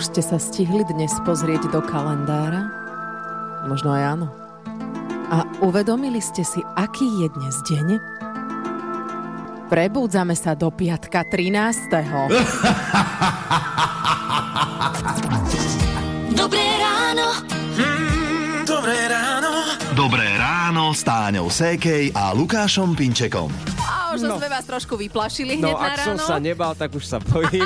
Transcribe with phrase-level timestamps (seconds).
[0.00, 2.72] Už ste sa stihli dnes pozrieť do kalendára?
[3.68, 4.32] Možno aj áno.
[5.28, 8.00] A uvedomili ste si, aký je dnes deň?
[9.68, 11.92] Prebúdzame sa do piatka 13.
[16.32, 17.44] Dobré ráno.
[17.76, 19.52] Mm, dobré ráno.
[19.92, 23.52] Dobré ráno s Táňou Sékej a Lukášom Pinčekom.
[24.20, 24.38] A už no.
[24.38, 26.28] sme vás trošku vyplašili hneď No, na ak som ráno.
[26.28, 27.64] sa nebal, tak už sa bojím.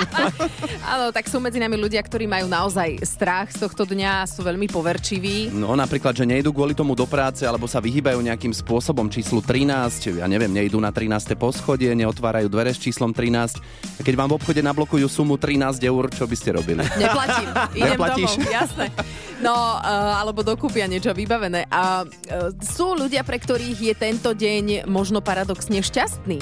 [0.94, 4.70] Áno, tak sú medzi nami ľudia, ktorí majú naozaj strach z tohto dňa sú veľmi
[4.70, 5.50] poverčiví.
[5.50, 10.22] No napríklad, že nejdu kvôli tomu do práce alebo sa vyhýbajú nejakým spôsobom číslu 13,
[10.22, 11.34] ja neviem, nejdú na 13.
[11.34, 13.58] poschodie, neotvárajú dvere s číslom 13.
[13.98, 16.82] A keď vám v obchode nablokujú sumu 13 eur, čo by ste robili?
[16.94, 17.48] Neplatím,
[17.78, 18.30] idem Neplatíš?
[18.38, 18.86] domov, jasné.
[19.44, 21.68] No, uh, alebo dokúpia niečo vybavené.
[21.68, 26.40] A uh, sú ľudia, pre ktorých je tento deň možno paradoxne šťastný.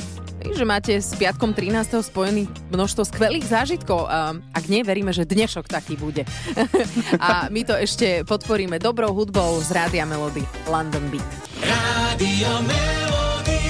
[0.54, 1.98] Že máte s piatkom 13.
[1.98, 4.06] spojený množstvo skvelých zážitkov.
[4.06, 6.22] A ak nie, veríme, že dnešok taký bude.
[7.18, 11.26] A my to ešte podporíme dobrou hudbou z Rádia Melody London Beat.
[11.62, 13.62] Rádio Melody.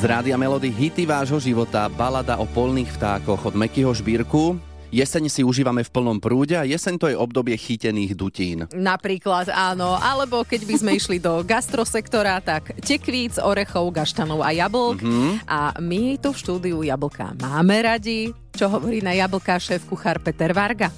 [0.00, 4.73] Z rádia Melody hity vášho života, balada o polných vtákoch od Mekyho Žbírku.
[4.94, 8.70] Jeseň si užívame v plnom prúde a jeseň to je obdobie chytených dutín.
[8.70, 15.02] Napríklad áno, alebo keď by sme išli do gastrosektora, tak tekvíc, orechov, gaštanov a jablk.
[15.02, 15.50] Mm-hmm.
[15.50, 18.30] A my tu v štúdiu jablka máme radi.
[18.54, 20.94] Čo hovorí na jablka šéf kuchár Peter Varga?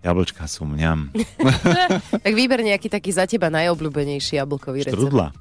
[0.00, 1.12] Jablčka sú mňam.
[2.24, 4.96] Tak vyber nejaký taký za teba najobľúbenejší jablkový recept.
[4.96, 5.36] Štrudla.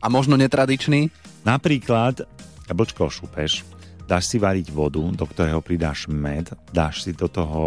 [0.00, 1.12] A možno netradičný?
[1.44, 2.24] Napríklad
[2.64, 3.75] jablčko ošupeš,
[4.06, 7.62] dáš si variť vodu, do ktorého pridáš med, dáš si do toho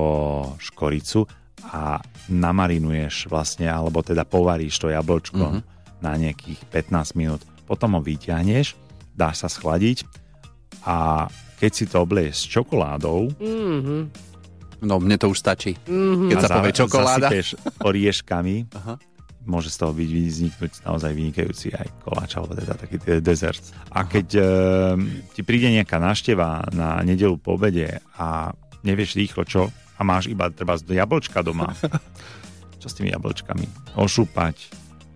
[0.58, 1.28] škoricu
[1.70, 2.00] a
[2.32, 5.64] namarinuješ vlastne, alebo teda povaríš to jablčko mm-hmm.
[6.00, 7.44] na nejakých 15 minút.
[7.68, 8.74] Potom ho vyťahneš,
[9.12, 10.08] dáš sa schladiť
[10.88, 11.28] a
[11.60, 13.36] keď si to oblieš s čokoládou
[14.80, 15.76] No, mne to už stačí.
[15.88, 16.32] Mhm.
[16.32, 17.28] Keď a sa povie čokoláda.
[17.28, 17.48] zasypeš
[17.84, 18.96] orieškami, Aha.
[19.50, 23.66] Môže z toho byť vzniknúť naozaj vynikajúci aj koláč, alebo teda taký de- dezert.
[23.90, 24.44] A keď e,
[25.34, 28.54] ti príde nejaká návšteva na nedelu po obede a
[28.86, 31.74] nevieš rýchlo čo a máš iba treba z jablčka doma,
[32.82, 33.98] čo s tými jablčkami?
[33.98, 34.56] Ošúpať,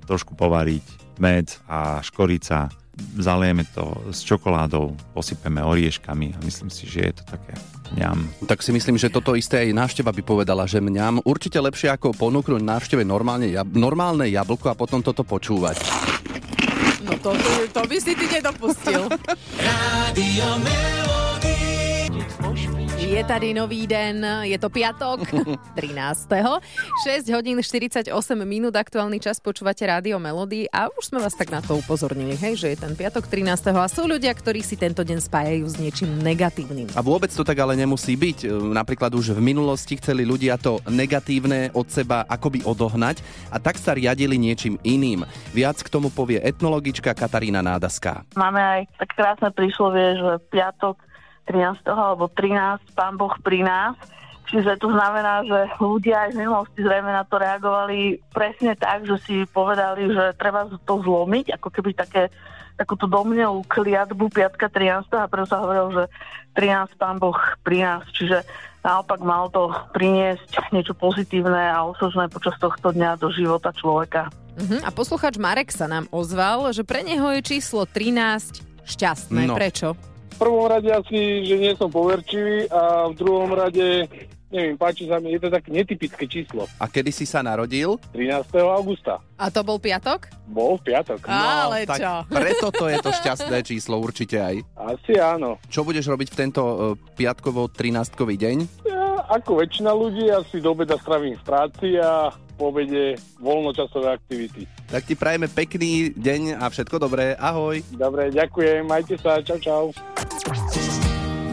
[0.10, 2.74] trošku povariť, med a škorica,
[3.18, 7.54] zalejeme to s čokoládou, posypeme orieškami a myslím si, že je to také
[7.98, 8.30] ňam.
[8.46, 12.14] Tak si myslím, že toto isté aj návšteva by povedala, že mňam určite lepšie ako
[12.14, 15.78] ponúknuť návšteve normálne, jab- normálne jablko a potom toto počúvať.
[17.04, 17.36] No to,
[17.70, 19.12] to by si ty nedopustil.
[19.68, 21.23] Rádio.
[23.14, 25.22] Je tady nový den, je to piatok,
[25.78, 26.34] 13.
[27.06, 28.10] 6 hodín 48
[28.42, 32.58] minút, aktuálny čas počúvate Rádio Melody a už sme vás tak na to upozornili, hej,
[32.58, 33.70] že je ten piatok 13.
[33.70, 36.90] a sú ľudia, ktorí si tento deň spájajú s niečím negatívnym.
[36.98, 38.50] A vôbec to tak ale nemusí byť.
[38.50, 43.22] E, Napríklad už v minulosti chceli ľudia to negatívne od seba akoby odohnať
[43.54, 45.22] a tak sa riadili niečím iným.
[45.54, 48.26] Viac k tomu povie etnologička Katarína Nádaská.
[48.34, 51.13] Máme aj tak krásne príslovie, že piatok
[51.46, 51.84] 13.
[51.90, 52.96] alebo 13.
[52.96, 53.96] pán Boh pri nás.
[54.54, 59.18] Čiže to znamená, že ľudia aj v minulosti zrejme na to reagovali presne tak, že
[59.24, 62.30] si povedali, že treba to zlomiť, ako keby také
[62.78, 65.10] takúto domnelú kliatbu piatka 13.
[65.16, 66.04] a preto sa hovorilo, že
[66.58, 68.04] 13 pán Boh pri nás.
[68.14, 68.46] Čiže
[68.84, 74.30] naopak mal to priniesť niečo pozitívne a osožné počas tohto dňa do života človeka.
[74.54, 74.80] Uh-huh.
[74.86, 79.50] A posluchač Marek sa nám ozval, že pre neho je číslo 13 šťastné.
[79.50, 79.58] No.
[79.58, 80.13] Prečo?
[80.44, 84.12] V prvom rade asi, že nie som poverčivý a v druhom rade,
[84.52, 86.68] neviem, páči sa mi, je to také netypické číslo.
[86.84, 87.96] A kedy si sa narodil?
[88.12, 88.52] 13.
[88.68, 89.24] augusta.
[89.40, 90.28] A to bol piatok?
[90.52, 91.32] Bol piatok.
[91.32, 92.12] Ale tak čo?
[92.44, 94.60] preto to je to šťastné číslo určite aj.
[94.76, 95.64] Asi áno.
[95.72, 96.76] Čo budeš robiť v tento e,
[97.16, 98.58] piatkovo 13-kový deň?
[99.24, 102.28] Ja, ako väčšina ľudí, asi do obeda stravím v práci a
[102.60, 104.68] po obede voľnočasové aktivity.
[104.92, 107.32] Tak ti prajeme pekný deň a všetko dobré.
[107.40, 107.80] Ahoj.
[107.96, 109.84] Dobre, ďakujem, majte sa, čau, čau.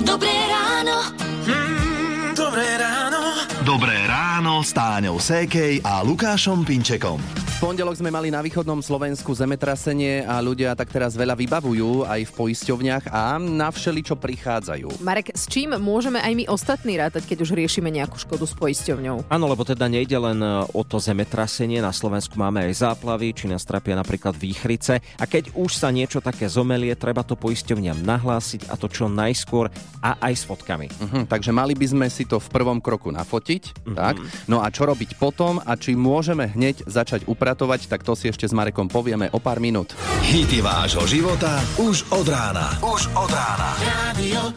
[0.02, 1.14] Dobré ráno.
[1.46, 3.20] Mm, dobré ráno.
[3.62, 7.49] Dobré ráno s Táňou Sékej a Lukášom Pinčekom.
[7.60, 12.24] V pondelok sme mali na východnom Slovensku zemetrasenie a ľudia tak teraz veľa vybavujú aj
[12.24, 15.04] v poisťovniach a na všeli, čo prichádzajú.
[15.04, 19.28] Marek, s čím môžeme aj my ostatní rátať, keď už riešime nejakú škodu s poisťovňou?
[19.28, 23.44] Áno, lebo teda nejde len e, o to zemetrasenie, na Slovensku máme aj záplavy, či
[23.44, 28.72] nás trápia napríklad výchrice a keď už sa niečo také zomelie, treba to poisťovňam nahlásiť
[28.72, 29.68] a to čo najskôr
[30.00, 30.88] a aj s fotkami.
[30.88, 33.96] Mhm, takže mali by sme si to v prvom kroku nafotiť, Mhm.
[34.00, 34.16] tak?
[34.48, 38.46] No a čo robiť potom a či môžeme hneď začať upratovať, tak to si ešte
[38.46, 39.98] s Marekom povieme o pár minút.
[40.22, 42.78] Hity vášho života už od rána.
[42.78, 43.74] Už od rána.
[43.82, 44.49] Melody.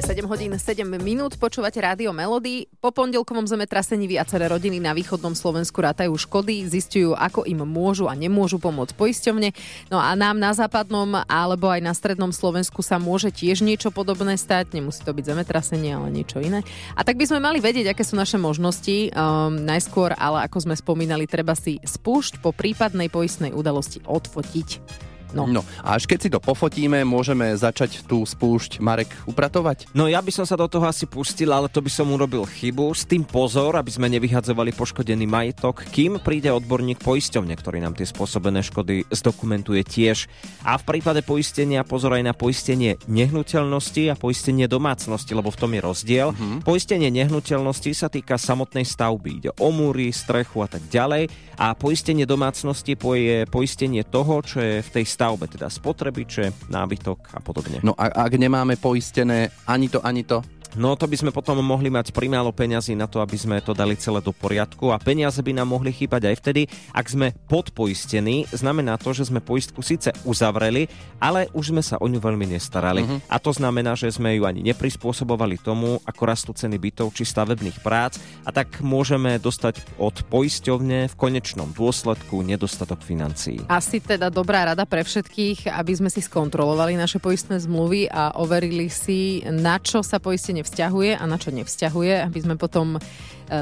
[0.00, 2.64] Je 7 hodín 7 minút, počúvate rádio Melody.
[2.80, 8.16] Po pondelkovom zemetrasení viaceré rodiny na východnom Slovensku rátajú škody, zistujú, ako im môžu a
[8.16, 9.52] nemôžu pomôcť poisťovne.
[9.92, 14.40] No a nám na západnom alebo aj na strednom Slovensku sa môže tiež niečo podobné
[14.40, 14.72] stať.
[14.72, 16.64] Nemusí to byť zemetrasenie, ale niečo iné.
[16.96, 19.12] A tak by sme mali vedieť, aké sú naše možnosti.
[19.12, 25.09] Um, najskôr, ale ako sme spomínali, treba si spúšť po prípadnej poistnej udalosti odfotiť.
[25.34, 25.46] No.
[25.46, 25.62] no.
[25.82, 29.90] A až keď si to pofotíme, môžeme začať tú spúšť Marek upratovať?
[29.94, 32.92] No ja by som sa do toho asi pustil, ale to by som urobil chybu.
[32.94, 38.06] S tým pozor, aby sme nevyhadzovali poškodený majetok, kým príde odborník poisťovne, ktorý nám tie
[38.06, 40.26] spôsobené škody zdokumentuje tiež.
[40.66, 45.70] A v prípade poistenia pozor aj na poistenie nehnuteľnosti a poistenie domácnosti, lebo v tom
[45.74, 46.28] je rozdiel.
[46.32, 46.58] Mm-hmm.
[46.66, 51.30] Poistenie nehnuteľnosti sa týka samotnej stavby, ide o múry, strechu a tak ďalej.
[51.60, 57.44] A poistenie domácnosti je poistenie toho, čo je v tej stavbe, teda spotrebiče, nábytok a
[57.44, 57.84] podobne.
[57.84, 60.40] No a ak nemáme poistené ani to, ani to,
[60.78, 63.98] No to by sme potom mohli mať primálo peňazí na to, aby sme to dali
[63.98, 66.62] celé do poriadku a peniaze by nám mohli chýbať aj vtedy,
[66.94, 68.46] ak sme podpoistení.
[68.54, 70.86] Znamená to, že sme poistku síce uzavreli,
[71.18, 73.02] ale už sme sa o ňu veľmi nestarali.
[73.02, 73.18] Uh-huh.
[73.26, 77.82] A to znamená, že sme ju ani neprispôsobovali tomu, ako rastú ceny bytov či stavebných
[77.82, 83.58] prác a tak môžeme dostať od poisťovne v konečnom dôsledku nedostatok financií.
[83.66, 88.86] Asi teda dobrá rada pre všetkých, aby sme si skontrolovali naše poistné zmluvy a overili
[88.86, 93.00] si, na čo sa poistenie vzťahuje a na čo nevzťahuje, aby sme potom e,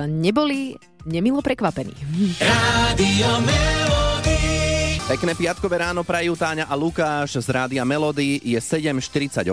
[0.07, 0.77] neboli
[1.09, 1.95] nemilo prekvapení.
[2.39, 3.31] Rádio.
[5.09, 8.45] Pekné piatkové ráno prajú Táňa a Lukáš z Rádia Melody.
[8.45, 9.49] Je 7.48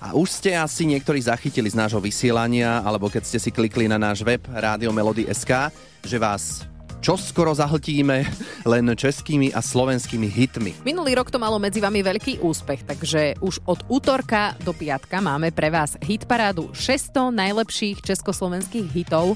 [0.00, 4.00] a už ste asi niektorí zachytili z nášho vysielania, alebo keď ste si klikli na
[4.00, 5.68] náš web Rádio Melody.sk,
[6.00, 6.71] že vás
[7.02, 8.22] čo skoro zahltíme
[8.62, 10.86] len českými a slovenskými hitmi.
[10.86, 15.50] Minulý rok to malo medzi vami veľký úspech, takže už od útorka do piatka máme
[15.50, 19.34] pre vás hitparádu 600 najlepších československých hitov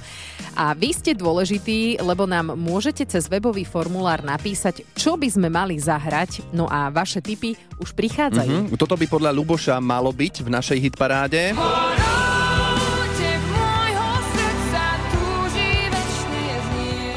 [0.54, 5.74] a vy ste dôležití, lebo nám môžete cez webový formulár napísať, čo by sme mali
[5.82, 8.70] zahrať, no a vaše tipy už prichádzajú.
[8.70, 8.78] Mm-hmm.
[8.78, 11.50] Toto by podľa Luboša malo byť v našej hitparáde.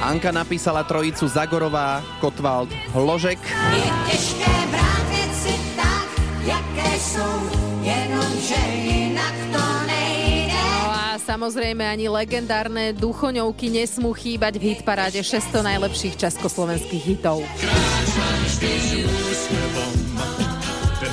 [0.10, 3.38] Anka napísala trojicu Zagorová, Kotwald, Hložek.
[3.78, 6.10] Je těžké bránit si tak,
[6.42, 7.38] jaké jsou,
[7.82, 10.58] jenomže jinak to nejde.
[10.82, 17.46] No a samozrejme ani legendárne duchoňovky nesmú chýbať v hitparáde 600 najlepších československých hitov.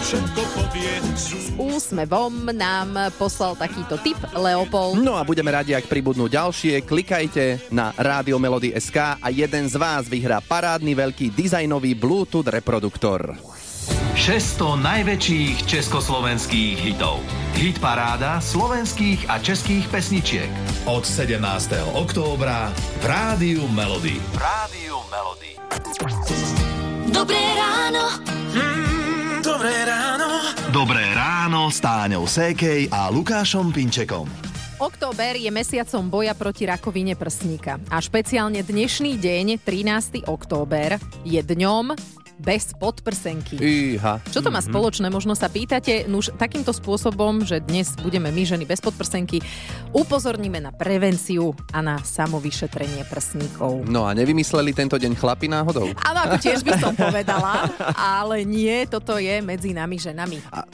[0.06, 5.02] S úsmevom nám poslal takýto tip Leopold.
[5.02, 6.86] No a budeme radi, ak pribudnú ďalšie.
[6.86, 13.34] Klikajte na Rádio Melody SK a jeden z vás vyhrá parádny veľký dizajnový Bluetooth reproduktor.
[14.14, 17.18] 600 najväčších československých hitov.
[17.58, 20.46] Hit paráda slovenských a českých pesničiek.
[20.86, 21.42] Od 17.
[21.98, 22.70] októbra
[23.02, 24.22] v Rádiu Melody.
[24.38, 25.58] Rádiu Melody.
[27.10, 28.22] Dobré ráno.
[28.54, 28.85] Mm, dobré ráno.
[30.76, 34.28] Dobré ráno s Táňou Sékej a Lukášom Pinčekom.
[34.76, 40.28] Október je mesiacom boja proti rakovine prsníka a špeciálne dnešný deň, 13.
[40.28, 41.96] október, je dňom
[42.40, 43.56] bez podprsenky.
[43.56, 44.20] Iha.
[44.28, 46.04] Čo to má spoločné, možno sa pýtate.
[46.08, 49.40] Nuž takýmto spôsobom, že dnes budeme my ženy bez podprsenky,
[49.96, 53.88] upozorníme na prevenciu a na samovyšetrenie prsníkov.
[53.88, 55.88] No a nevymysleli tento deň chlapi náhodou?
[56.04, 60.38] Áno, ako tiež by som povedala, ale nie, toto je medzi nami ženami.
[60.52, 60.68] A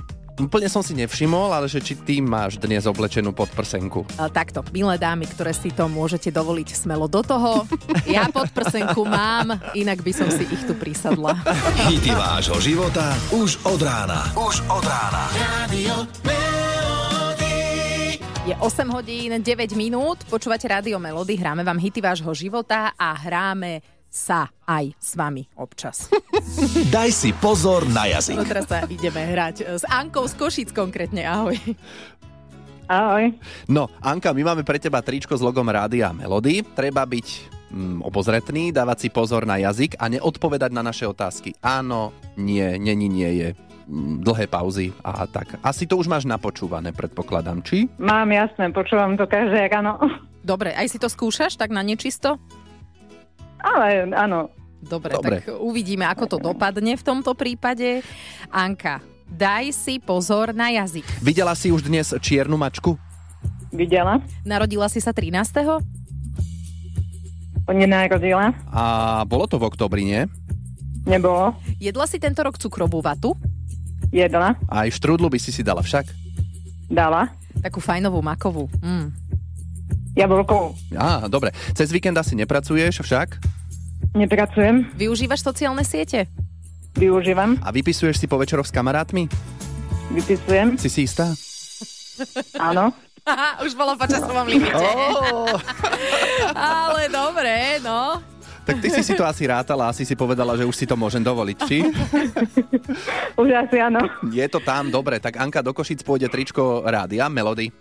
[0.46, 4.06] úplne som si nevšimol, ale že či ty máš dnes oblečenú podprsenku.
[4.18, 7.64] A takto, milé dámy, ktoré si to môžete dovoliť smelo do toho.
[8.06, 11.38] Ja podprsenku mám, inak by som si ich tu prisadla.
[11.88, 14.26] Hity vášho života už od rána.
[14.34, 15.30] Už od rána.
[16.26, 18.18] Melody.
[18.42, 24.01] Je 8 hodín 9 minút, počúvate Rádio Melody, hráme vám hity vášho života a hráme
[24.12, 26.12] sa aj s vami občas.
[26.94, 28.44] Daj si pozor na No jazyk.
[28.44, 31.56] teraz sa ideme hrať s Ankou z Košic konkrétne, ahoj.
[32.84, 33.32] Ahoj.
[33.72, 36.60] No, Anka, my máme pre teba tričko s logom Rádia Melody.
[36.60, 37.26] Treba byť
[37.72, 41.56] mm, obozretný, dávať si pozor na jazyk a neodpovedať na naše otázky.
[41.64, 43.48] Áno, nie, není, nie je.
[43.88, 45.56] Mm, Dlhé pauzy a tak.
[45.64, 47.88] Asi to už máš napočúvané, predpokladám, či?
[47.96, 49.96] Mám jasné, počúvam to každé ráno.
[50.42, 52.36] Dobre, aj si to skúšaš tak na nečisto?
[53.62, 54.50] Ale áno,
[54.82, 55.46] Dobre, Dobre.
[55.46, 58.02] tak uvidíme, ako to dopadne v tomto prípade.
[58.50, 58.98] Anka,
[59.30, 61.06] daj si pozor na jazyk.
[61.22, 62.98] Videla si už dnes čiernu mačku?
[63.72, 65.80] videla, Narodila si sa 13.
[67.72, 68.82] nenarodila, A
[69.24, 70.26] bolo to v oktobri, nie?
[71.08, 73.32] nebolo, Jedla si tento rok cukrovú vatu?
[74.12, 76.04] jedla, Aj štrúdlu by si si dala však?
[76.92, 78.66] dala, Takú fajnovú makovú.
[78.82, 79.14] Mm.
[80.12, 80.76] Jablkovú.
[80.92, 81.50] Á, dobre.
[81.72, 83.40] Cez víkend asi nepracuješ však?
[84.12, 86.28] Nepracujem, Využívaš sociálne siete?
[86.92, 89.24] využívam, A vypisuješ si po večeroch s kamarátmi?
[90.12, 91.32] vypisujem, Si si istá?
[92.68, 92.92] áno.
[93.24, 94.76] Aha, už bolo po časovom limite.
[94.76, 95.46] Oh,
[96.58, 98.18] Ale dobre, no.
[98.66, 101.22] tak ty si si to asi rátala, asi si povedala, že už si to môžem
[101.22, 101.78] dovoliť, či?
[103.40, 104.02] Už asi áno.
[104.28, 105.16] Je to tam, dobre.
[105.18, 107.72] Tak Anka do Košic pôjde tričko rádia, Melody.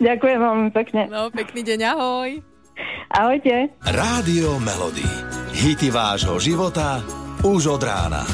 [0.00, 1.02] Ďakujem veľmi pekne.
[1.12, 2.30] No, pekný deň, ahoj.
[3.12, 3.76] Ahojte.
[3.84, 5.04] Rádio Melody.
[5.52, 7.04] Hity vášho života
[7.44, 8.24] už od rána.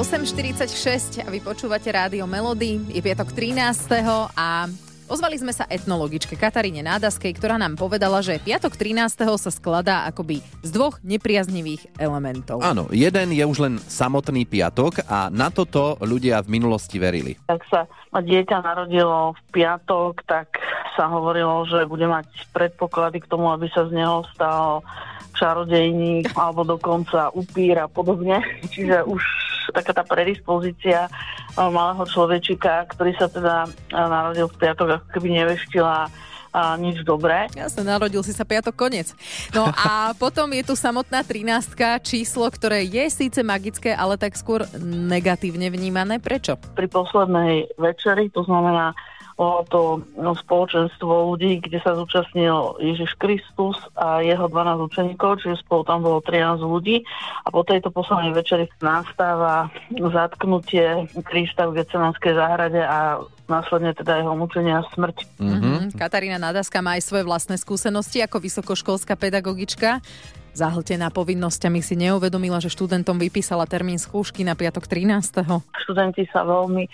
[0.00, 2.80] 8.46 a vy počúvate rádio Melody.
[2.88, 4.00] Je piatok 13.
[4.32, 4.64] a
[5.10, 9.26] ozvali sme sa etnologičke Kataríne Nádaskej, ktorá nám povedala, že piatok 13.
[9.36, 12.62] sa skladá akoby z dvoch nepriaznivých elementov.
[12.62, 17.34] Áno, jeden je už len samotný piatok a na toto ľudia v minulosti verili.
[17.50, 20.62] Ak sa dieťa narodilo v piatok, tak
[20.94, 24.86] sa hovorilo, že bude mať predpoklady k tomu, aby sa z neho stal
[25.34, 28.38] čarodejník alebo dokonca upír a podobne.
[28.72, 29.22] Čiže už
[29.70, 35.28] taká tá predispozícia eh, malého človečika, ktorý sa teda eh, narodil v piatok, ako keby
[35.42, 36.10] neveštila
[36.50, 37.46] a nič dobré.
[37.54, 39.14] Jasne, narodil si sa piatok koniec.
[39.54, 44.66] No a potom je tu samotná 13 číslo, ktoré je síce magické, ale tak skôr
[44.82, 46.18] negatívne vnímané.
[46.18, 46.58] Prečo?
[46.74, 48.98] Pri poslednej večeri, to znamená
[49.40, 49.80] bolo to
[50.20, 56.04] no, spoločenstvo ľudí, kde sa zúčastnil Ježiš Kristus a jeho 12 učeníkov, čiže spolu tam
[56.04, 57.00] bolo 13 ľudí.
[57.44, 64.36] A po tejto poslednej večeri nastáva zatknutie Krista v Gecemanskej záhrade a následne teda jeho
[64.36, 65.40] mučenie a smrť.
[65.40, 65.96] Mm-hmm.
[65.96, 70.04] Katarína Nadaska má aj svoje vlastné skúsenosti ako vysokoškolská pedagogička.
[70.50, 75.46] Zahltená povinnosťami si neuvedomila, že študentom vypísala termín skúšky na piatok 13.
[75.86, 76.90] Študenti sa veľmi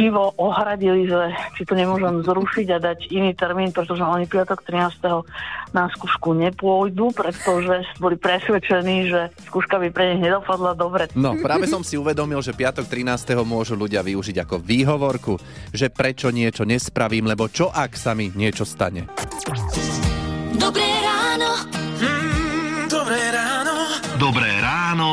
[0.00, 5.76] živo ohradili, že či to nemôžem zrušiť a dať iný termín, pretože oni piatok 13.
[5.76, 9.20] na skúšku nepôjdu, pretože boli presvedčení, že
[9.52, 11.12] skúška by pre nich nedopadla dobre.
[11.12, 13.36] No, práve som si uvedomil, že piatok 13.
[13.44, 15.36] môžu ľudia využiť ako výhovorku,
[15.70, 19.04] že prečo niečo nespravím, lebo čo ak sa mi niečo stane.
[20.56, 21.85] Dobré ráno.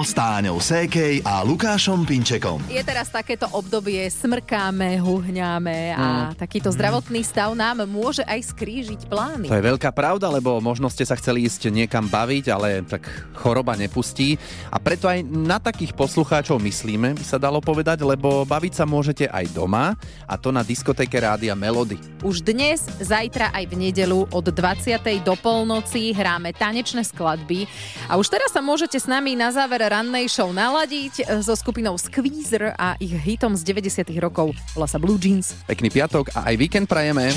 [0.03, 2.59] Ráno s Táňou Sékej a Lukášom Pinčekom.
[2.67, 9.47] Je teraz takéto obdobie, smrkáme, huhňame a takýto zdravotný stav nám môže aj skrížiť plány.
[9.47, 13.07] To je veľká pravda, lebo možno ste sa chceli ísť niekam baviť, ale tak
[13.39, 14.35] choroba nepustí.
[14.67, 19.31] A preto aj na takých poslucháčov myslíme, by sa dalo povedať, lebo baviť sa môžete
[19.31, 19.95] aj doma
[20.27, 21.95] a to na diskotéke Rádia Melody.
[22.27, 24.99] Už dnes, zajtra aj v nedelu od 20.
[25.23, 27.63] do polnoci hráme tanečné skladby
[28.11, 31.93] a už teraz sa môžete s nami na záver rannej show naladiť e, so skupinou
[32.01, 34.09] Squeezer a ich hitom z 90.
[34.17, 34.57] rokov.
[34.73, 35.53] Volá sa Blue Jeans.
[35.69, 37.29] Pekný piatok a aj víkend prajeme.